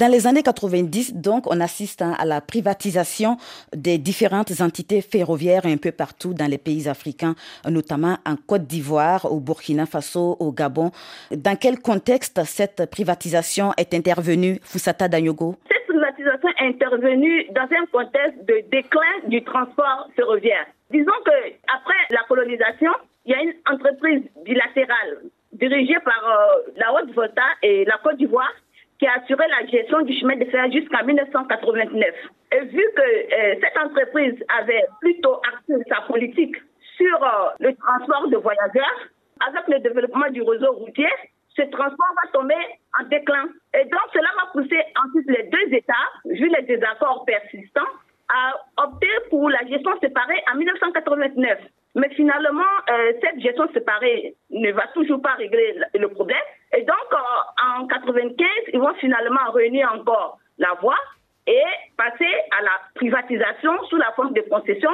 [0.00, 3.36] Dans les années 90, donc, on assiste hein, à la privatisation
[3.76, 7.34] des différentes entités ferroviaires un peu partout dans les pays africains,
[7.68, 10.90] notamment en Côte d'Ivoire, au Burkina Faso, au Gabon.
[11.30, 17.84] Dans quel contexte cette privatisation est intervenue, Foussata Danyogo Cette privatisation est intervenue dans un
[17.92, 20.64] contexte de déclin du transport ferroviaire.
[20.90, 21.36] Disons que
[21.76, 22.92] après la colonisation,
[23.26, 25.18] il y a une entreprise bilatérale
[25.52, 28.54] dirigée par euh, la Haute-Volta et la Côte d'Ivoire
[29.00, 32.06] qui a assuré la gestion du chemin de fer jusqu'en 1989.
[32.52, 36.56] Et vu que euh, cette entreprise avait plutôt axé sa politique
[36.98, 39.00] sur euh, le transport de voyageurs,
[39.40, 41.08] avec le développement du réseau routier,
[41.56, 42.60] ce transport va tomber
[43.00, 43.48] en déclin.
[43.72, 45.94] Et donc, cela va pousser ensuite les deux États,
[46.26, 47.88] vu les désaccords persistants,
[48.28, 51.58] à opter pour la gestion séparée en 1989.
[51.94, 56.38] Mais finalement, euh, cette gestion séparée ne va toujours pas régler le problème.
[56.72, 60.98] Et donc, euh, en 95, ils vont finalement réunir encore la voie
[61.46, 61.62] et
[61.96, 64.90] passer à la privatisation sous la forme de concession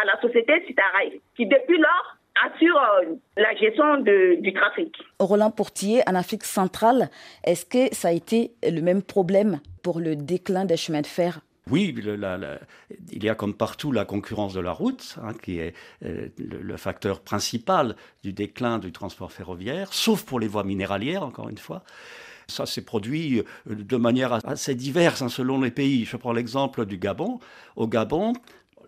[0.00, 4.96] à la société Citaraï, qui depuis lors assure euh, la gestion du trafic.
[5.20, 7.08] Roland Portier, en Afrique centrale,
[7.44, 11.40] est-ce que ça a été le même problème pour le déclin des chemins de fer
[11.70, 11.94] oui,
[13.12, 16.76] il y a comme partout la concurrence de la route, hein, qui est euh, le,
[16.76, 17.94] facteur principal
[18.24, 21.84] du déclin du transport ferroviaire, sauf pour les voies minéralières, encore une fois.
[22.48, 23.44] Ça s'est produit euh,
[23.76, 26.04] de manière assez diverse hein, selon les pays.
[26.04, 27.38] Je prends l'exemple du Gabon.
[27.76, 28.32] Au Gabon,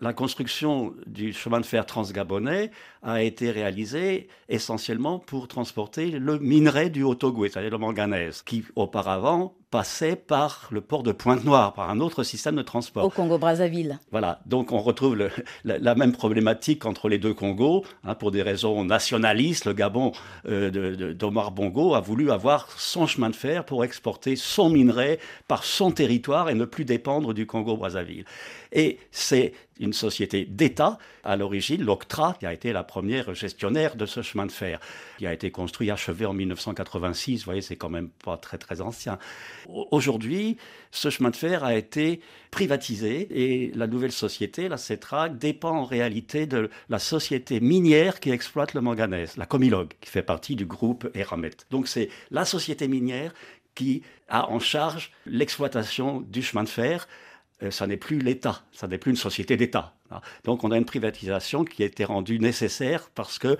[0.00, 6.90] la construction du chemin de fer transgabonais a été réalisée essentiellement pour transporter le minerai
[6.90, 11.98] du Haut-Ogooué, c'est-à-dire le manganèse, qui auparavant passait par le port de Pointe-Noire, par un
[11.98, 13.04] autre système de transport.
[13.04, 13.98] Au Congo-Brazzaville.
[14.12, 15.28] Voilà, donc on retrouve
[15.64, 17.84] la, même problématique entre les deux Congos.
[18.04, 20.12] Hein, pour des raisons nationalistes, le Gabon
[20.46, 25.64] euh, d'Omar Bongo a voulu avoir son chemin de fer pour exporter son minerai par
[25.64, 28.26] son territoire et ne plus dépendre du Congo-Brazzaville.
[28.70, 34.06] Et c'est une société d'État à l'origine, l'Octra, qui a été la première gestionnaire de
[34.06, 34.78] ce chemin de fer,
[35.18, 37.40] qui a été construit, achevé en 1986.
[37.40, 39.18] Vous voyez, c'est quand même pas très très ancien.
[39.68, 40.56] Aujourd'hui,
[40.90, 45.84] ce chemin de fer a été privatisé et la nouvelle société, la CETRAC, dépend en
[45.84, 50.66] réalité de la société minière qui exploite le manganèse, la Comilog, qui fait partie du
[50.66, 51.56] groupe Eramet.
[51.70, 53.32] Donc c'est la société minière
[53.74, 57.08] qui a en charge l'exploitation du chemin de fer
[57.62, 59.94] euh, ça n'est plus l'État, ça n'est plus une société d'État.
[60.44, 63.56] Donc on a une privatisation qui a été rendue nécessaire parce qu'il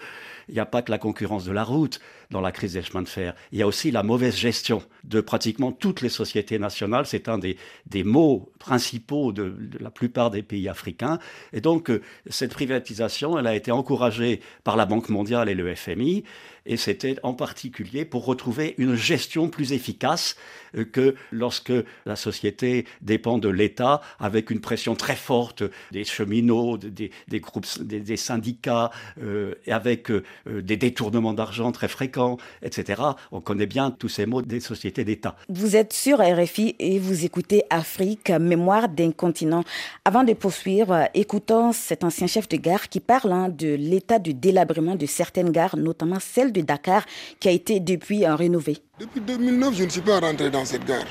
[0.50, 3.08] n'y a pas que la concurrence de la route dans la crise des chemins de
[3.08, 7.06] fer, il y a aussi la mauvaise gestion de pratiquement toutes les sociétés nationales.
[7.06, 11.18] C'est un des, des maux principaux de, la plupart des pays africains.
[11.52, 15.74] Et donc euh, cette privatisation, elle a été encouragée par la Banque mondiale et le
[15.74, 16.24] FMI
[16.66, 20.36] et c'était en particulier pour retrouver une gestion plus efficace
[20.76, 21.72] euh, que lorsque
[22.06, 26.04] la société dépend de l'État avec une pression très forte des
[26.34, 28.90] cheminots, des, groupes, des, syndicats,
[29.22, 33.02] euh, avec euh, des détournements d'argent très fréquents, etc.
[33.32, 35.36] On connaît bien tous ces mots des sociétés d'État.
[35.48, 39.64] Vous êtes sur RFI et vous écoutez Afrique, mémoire d'un continent.
[40.04, 44.32] Avant de poursuivre, écoutons cet ancien chef de gare qui parle hein, de l'état de
[44.32, 47.04] délabrement de certaines gares, notamment celle de Dakar,
[47.40, 48.78] qui a été depuis rénové.
[48.98, 51.06] Depuis 2009, je ne suis pas rentré dans cette gare.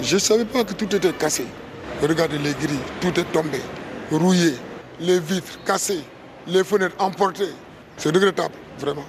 [0.00, 1.44] Je ne savais pas que tout était cassé.
[2.02, 3.60] Regardez les grilles, tout est tombé,
[4.10, 4.54] rouillé,
[5.00, 6.04] les vitres cassées,
[6.46, 7.52] les fenêtres emportées.
[7.96, 9.04] C'est regrettable, vraiment.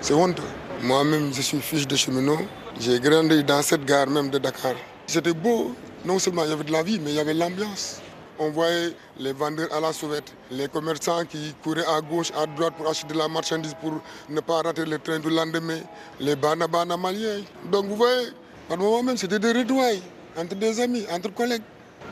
[0.00, 0.42] C'est honteux.
[0.82, 2.38] Moi-même, je suis fils de cheminot.
[2.78, 4.74] J'ai grandi dans cette gare même de Dakar.
[5.06, 5.74] C'était beau.
[6.04, 8.00] Non seulement il y avait de la vie, mais il y avait l'ambiance.
[8.38, 12.74] On voyait les vendeurs à la sauvette, les commerçants qui couraient à gauche, à droite
[12.76, 13.94] pour acheter de la marchandise pour
[14.28, 15.78] ne pas rater le train du lendemain,
[16.20, 17.40] les banabana maliens.
[17.72, 18.28] Donc vous voyez,
[18.68, 20.02] par moment même, c'était des retrouvailles
[20.36, 21.62] entre des amis, entre collègues.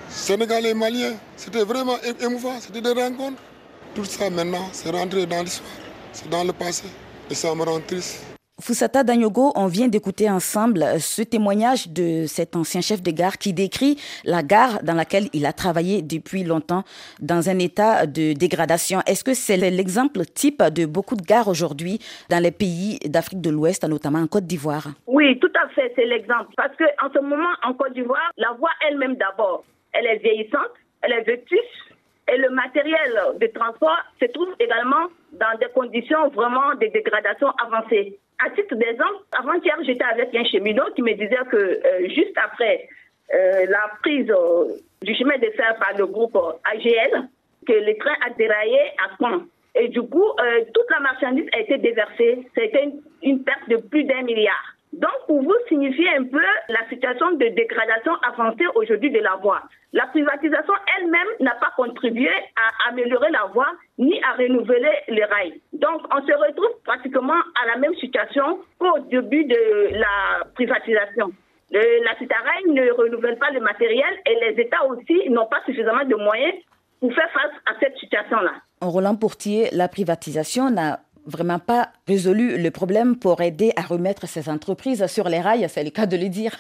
[0.09, 3.42] Sénégalais et Maliens, c'était vraiment émouvant, c'était des rencontres.
[3.94, 5.70] Tout ça maintenant, c'est rentré dans l'histoire,
[6.12, 6.87] c'est dans le passé.
[7.30, 8.35] Et ça me rend triste.
[8.61, 13.52] Foussata Danyogo, on vient d'écouter ensemble ce témoignage de cet ancien chef de gare qui
[13.52, 16.85] décrit la gare dans laquelle il a travaillé depuis longtemps
[17.20, 19.00] dans un état de dégradation.
[19.07, 21.98] Est-ce que c'est l'exemple type de beaucoup de gares aujourd'hui
[22.30, 24.87] dans les pays d'Afrique de l'Ouest, notamment en Côte d'Ivoire?
[25.09, 26.50] Oui, tout à fait, c'est l'exemple.
[26.57, 31.12] Parce qu'en ce moment, en Côte d'Ivoire, la voie elle-même d'abord, elle est vieillissante, elle
[31.12, 31.94] est vétuste
[32.33, 38.18] et le matériel de transport se trouve également dans des conditions vraiment de dégradation avancée.
[38.44, 42.88] À titre d'exemple, avant-hier, j'étais avec un cheminot qui me disait que euh, juste après
[43.35, 47.28] euh, la prise euh, du chemin de fer par le groupe AGL,
[47.66, 49.46] que le train a déraillé à point.
[49.76, 50.24] Et du coup,
[50.72, 52.46] toute la marchandise a été déversée.
[52.54, 52.90] C'était
[53.22, 54.73] une perte de plus d'un milliard.
[54.94, 59.61] Donc, pour vous signifier un peu la situation de dégradation avancée aujourd'hui de la voie.
[59.92, 65.61] La privatisation elle-même n'a pas contribué à améliorer la voie ni à renouveler les rails.
[65.72, 71.33] Donc, on se retrouve pratiquement à la même situation qu'au début de la privatisation.
[71.72, 76.14] la Citarail ne renouvelle pas le matériel et les États aussi n'ont pas suffisamment de
[76.14, 76.54] moyens
[77.00, 78.52] pour faire face à cette situation-là.
[78.80, 84.28] En Roland Portier, la privatisation n'a vraiment pas résolu le problème pour aider à remettre
[84.28, 86.56] ces entreprises sur les rails, c'est le cas de le dire.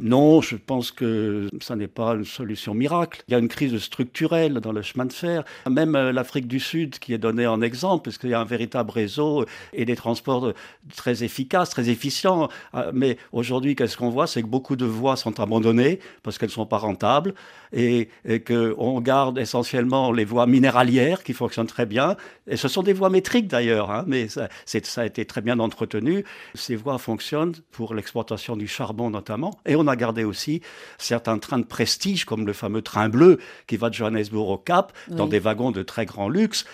[0.00, 3.22] Non, je pense que ça n'est pas une solution miracle.
[3.28, 5.44] Il y a une crise structurelle dans le chemin de fer.
[5.68, 8.44] Même euh, l'Afrique du Sud, qui est donnée en exemple, parce qu'il y a un
[8.44, 10.52] véritable réseau et des transports
[10.96, 12.48] très efficaces, très efficients.
[12.74, 14.26] Euh, mais aujourd'hui, qu'est-ce qu'on voit?
[14.26, 17.34] C'est que beaucoup de voies sont abandonnées parce qu'elles ne sont pas rentables
[17.72, 18.08] et,
[18.46, 22.16] qu'on garde essentiellement les voies minéralières qui fonctionnent très bien.
[22.46, 24.48] Et ce sont des voies métriques d'ailleurs, hein, mais ça,
[24.96, 26.24] a été très bien entretenu.
[26.54, 29.58] Ces voies fonctionnent pour l'exportation du charbon notamment.
[29.78, 30.60] On a gardé aussi
[30.98, 34.92] certains trains de prestige, comme le fameux train bleu qui va de Johannesburg au Cap,
[35.08, 36.64] dans des wagons de très grand luxe.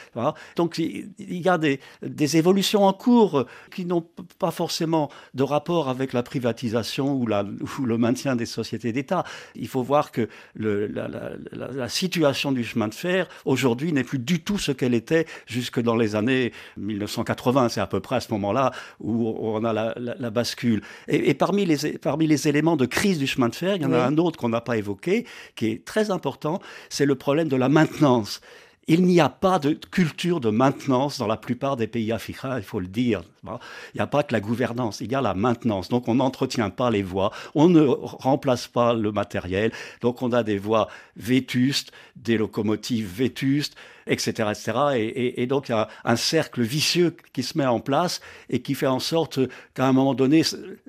[0.57, 4.07] Donc il y a des, des, évolutions en cours qui n'ont
[4.39, 7.45] pas forcément de rapport avec la privatisation ou, la,
[7.79, 9.25] ou le maintien des sociétés d'État.
[9.55, 14.05] Il faut voir que le, la, la, la, situation du chemin de fer aujourd'hui n'est
[14.05, 17.69] plus du tout ce qu'elle était jusque dans les années 1980.
[17.69, 20.83] C'est à peu près à ce moment-là où on a la, bascule.
[21.09, 23.85] Et, et, parmi, les, parmi les éléments de crise du chemin de fer, il y
[23.85, 25.27] en a un autre qu'on n'a pas évoqué,
[25.57, 28.41] qui est très important, c'est le problème de la maintenance.
[28.87, 32.63] il n'y a pas de culture de maintenance dans la plupart des pays africains, il
[32.63, 33.23] faut le dire.
[33.45, 33.51] Il
[33.97, 35.89] n'y a pas que la gouvernance, il y a la maintenance.
[35.89, 39.73] Donc on n'entretient pas les voies, on ne remplace pas le matériel.
[40.01, 43.75] Donc on a des voies vétustes, des locomotives vétustes,
[44.07, 44.51] etc.
[44.51, 44.73] etc.
[45.37, 48.75] Et, donc il y a un cercle vicieux qui se met en place et qui
[48.75, 49.41] fait en sorte
[49.75, 50.43] qu'à un moment donné,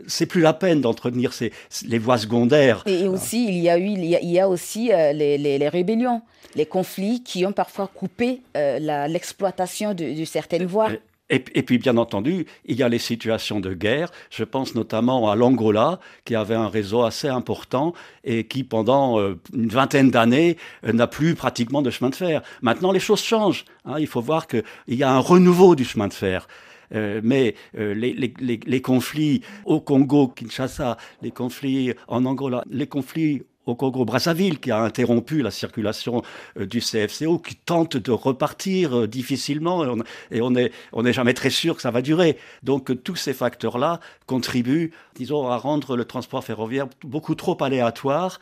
[0.08, 1.52] c'est plus la peine d'entretenir ces,
[1.88, 2.84] les voies secondaires.
[2.86, 6.22] Et aussi, il y a eu, il y a, aussi euh, les, les rébellions
[6.56, 10.92] les conflits qui ont parfois coupé euh, l'exploitation de, certaines voies.
[11.32, 14.12] Et, puis, bien entendu, il y a les situations de guerre.
[14.30, 19.40] Je pense notamment à l'Angola, qui avait un réseau assez important et qui, pendant euh,
[19.52, 22.44] une vingtaine d'années, euh, n'a plus pratiquement de chemin de fer.
[22.62, 23.66] Maintenant, les choses changent.
[23.86, 23.96] Hein.
[23.98, 26.48] Il faut voir qu'il y a un renouveau du chemin de fer.
[26.92, 34.60] mais les, les, conflits au Congo, Kinshasa, les conflits en Angola, les conflits au Congo-Brazzaville,
[34.60, 36.22] qui a interrompu la circulation
[36.60, 39.86] euh, du CFCO, qui tente de repartir euh, difficilement,
[40.32, 42.38] et on n'est on jamais très sûr que ça va durer.
[42.64, 48.40] Donc euh, tous ces facteurs-là contribuent, disons, à rendre le transport ferroviaire beaucoup trop aléatoire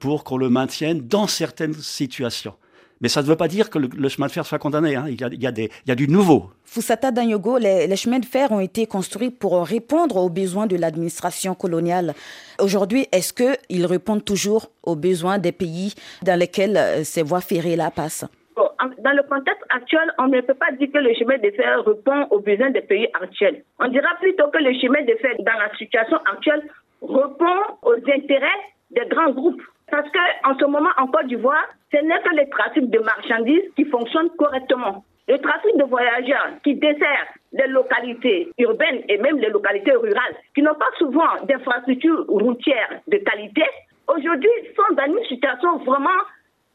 [0.00, 2.54] pour qu'on le maintienne dans certaines situations.
[3.00, 4.96] Mais ça ne veut pas dire que le, chemin de fer soit condamné.
[4.96, 5.04] Hein.
[5.08, 6.50] Il, y a, il, y a des, il, y a, du nouveau.
[6.64, 10.76] Fusata Danyogo, les, les, chemins de fer ont été construits pour répondre aux besoins de
[10.76, 12.14] l'administration coloniale.
[12.58, 17.90] Aujourd'hui, est-ce qu'ils répondent toujours aux besoins des pays dans lesquels euh, ces voies ferrées-là
[17.90, 18.24] passent?
[18.56, 22.26] Dans le contexte actuel, on ne peut pas dire que le chemin de fer répond
[22.30, 23.62] aux besoins des pays actuels.
[23.78, 26.62] On dira plutôt que le chemin de fer, dans la situation actuelle,
[27.02, 32.20] répond aux intérêts des grands groupes parce qu'en ce moment, en Côte d'Ivoire, ce n'est
[32.20, 35.04] que le trafic de marchandises qui fonctionne correctement.
[35.28, 40.62] Le trafic de voyageurs qui dessert les localités urbaines et même les localités rurales, qui
[40.62, 43.64] n'ont pas souvent d'infrastructures routières de qualité,
[44.08, 46.20] aujourd'hui sont dans une situation vraiment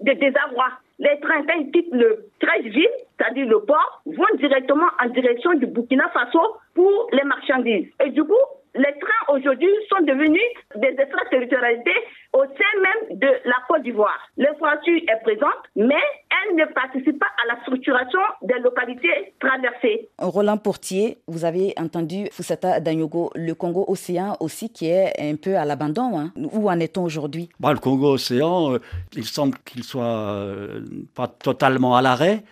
[0.02, 0.70] de désarroi.
[1.00, 2.88] Les trains, qui quittent le 13 villes,
[3.18, 7.88] c'est-à-dire le port, vont directement en direction du Burkina Faso pour les marchandises.
[8.04, 8.44] Et du coup,
[8.76, 10.42] les trains aujourd'hui sont devenus
[10.76, 12.00] des extraterritorialités
[12.34, 14.18] au sein même de la Côte d'Ivoire.
[14.38, 15.96] L'infrastructure est présente, mais
[16.30, 20.10] elle ne participe pas à la structuration des localités traversées.
[20.20, 25.58] Roland Portier, vous avez entendu Fusata Danyogo, le Congo Océan aussi qui est un peu
[25.58, 26.18] à l'abandon.
[26.18, 26.32] Hein.
[26.38, 27.50] Où en est-on aujourd'hui?
[27.60, 28.80] Bah, Le Congo Océan, euh,
[29.14, 30.82] il semble qu'il soit euh,
[31.16, 32.44] pas totalement à l'arrêt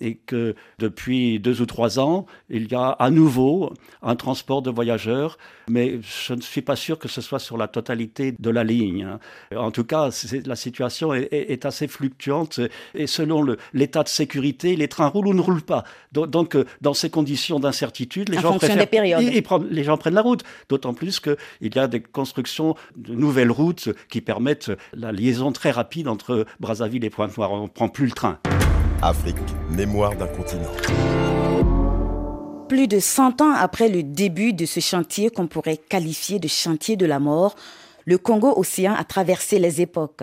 [0.00, 3.72] et que depuis deux ou trois ans, il y a à nouveau
[4.02, 7.68] un transport de voyageurs, mais je ne suis pas sûr que ce soit sur la
[7.68, 9.04] totalité de la ligne.
[9.04, 9.18] Hein.
[9.56, 10.10] En tout cas,
[10.46, 12.60] la situation est, assez fluctuante
[12.94, 15.84] et selon l'état de sécurité, les trains roulent ou ne roulent pas.
[16.12, 18.58] Donc, euh, dans ces conditions d'incertitude, les, gens
[19.70, 20.42] les gens prennent la route.
[20.68, 21.36] D'autant plus qu'il
[21.74, 27.04] y a des constructions de nouvelles routes qui permettent la liaison très rapide entre Brazzaville
[27.04, 27.52] et Pointe-Noire.
[27.52, 28.38] On ne prend plus le train.
[29.04, 29.34] Afrique,
[29.68, 30.70] mémoire d'un continent.
[32.68, 36.94] Plus de 100 ans après le début de ce chantier qu'on pourrait qualifier de chantier
[36.94, 37.56] de la mort,
[38.04, 40.22] le Congo-Océan a traversé les époques.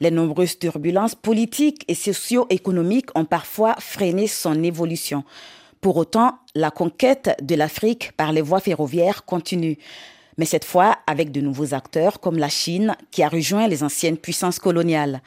[0.00, 5.24] Les nombreuses turbulences politiques et socio-économiques ont parfois freiné son évolution.
[5.80, 9.78] Pour autant, la conquête de l'Afrique par les voies ferroviaires continue.
[10.36, 14.18] Mais cette fois avec de nouveaux acteurs comme la Chine qui a rejoint les anciennes
[14.18, 15.22] puissances coloniales.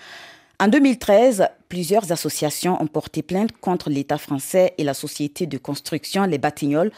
[0.59, 6.23] En 2013, plusieurs associations ont porté plainte contre l'État français et la société de construction
[6.25, 6.91] Les Batignolles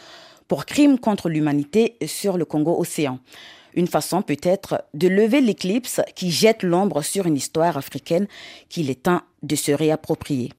[0.46, 3.18] pour crimes contre l'humanité sur le Congo-Océan.
[3.74, 8.26] Une façon peut-être de lever l'éclipse qui jette l'ombre sur une histoire africaine
[8.68, 10.52] qu'il est temps de se réapproprier.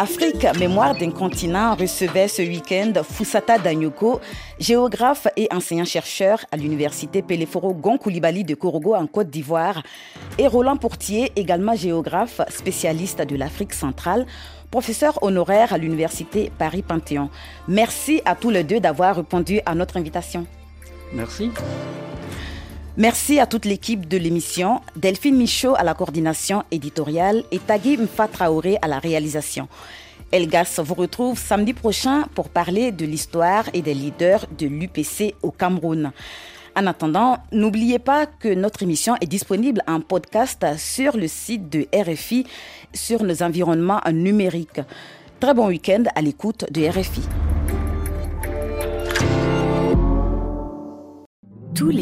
[0.00, 4.20] Afrique, mémoire d'un continent, recevait ce week-end Fusata Danyoko,
[4.60, 9.82] géographe et enseignant-chercheur à l'université Peleforo Gonkoulibaly de Korogo en Côte d'Ivoire,
[10.38, 14.24] et Roland Portier, également géographe, spécialiste de l'Afrique centrale,
[14.70, 17.28] professeur honoraire à l'université Paris-Panthéon.
[17.66, 20.46] Merci à tous les deux d'avoir répondu à notre invitation.
[21.12, 21.50] Merci.
[22.98, 28.26] Merci à toute l'équipe de l'émission, Delphine Michaud à la coordination éditoriale et Tagui Mfa
[28.26, 29.68] Traoré à la réalisation.
[30.32, 35.52] Elgas vous retrouve samedi prochain pour parler de l'histoire et des leaders de l'UPC au
[35.52, 36.10] Cameroun.
[36.74, 41.86] En attendant, n'oubliez pas que notre émission est disponible en podcast sur le site de
[41.94, 42.48] RFI
[42.92, 44.80] sur nos environnements numériques.
[45.38, 47.22] Très bon week-end à l'écoute de RFI.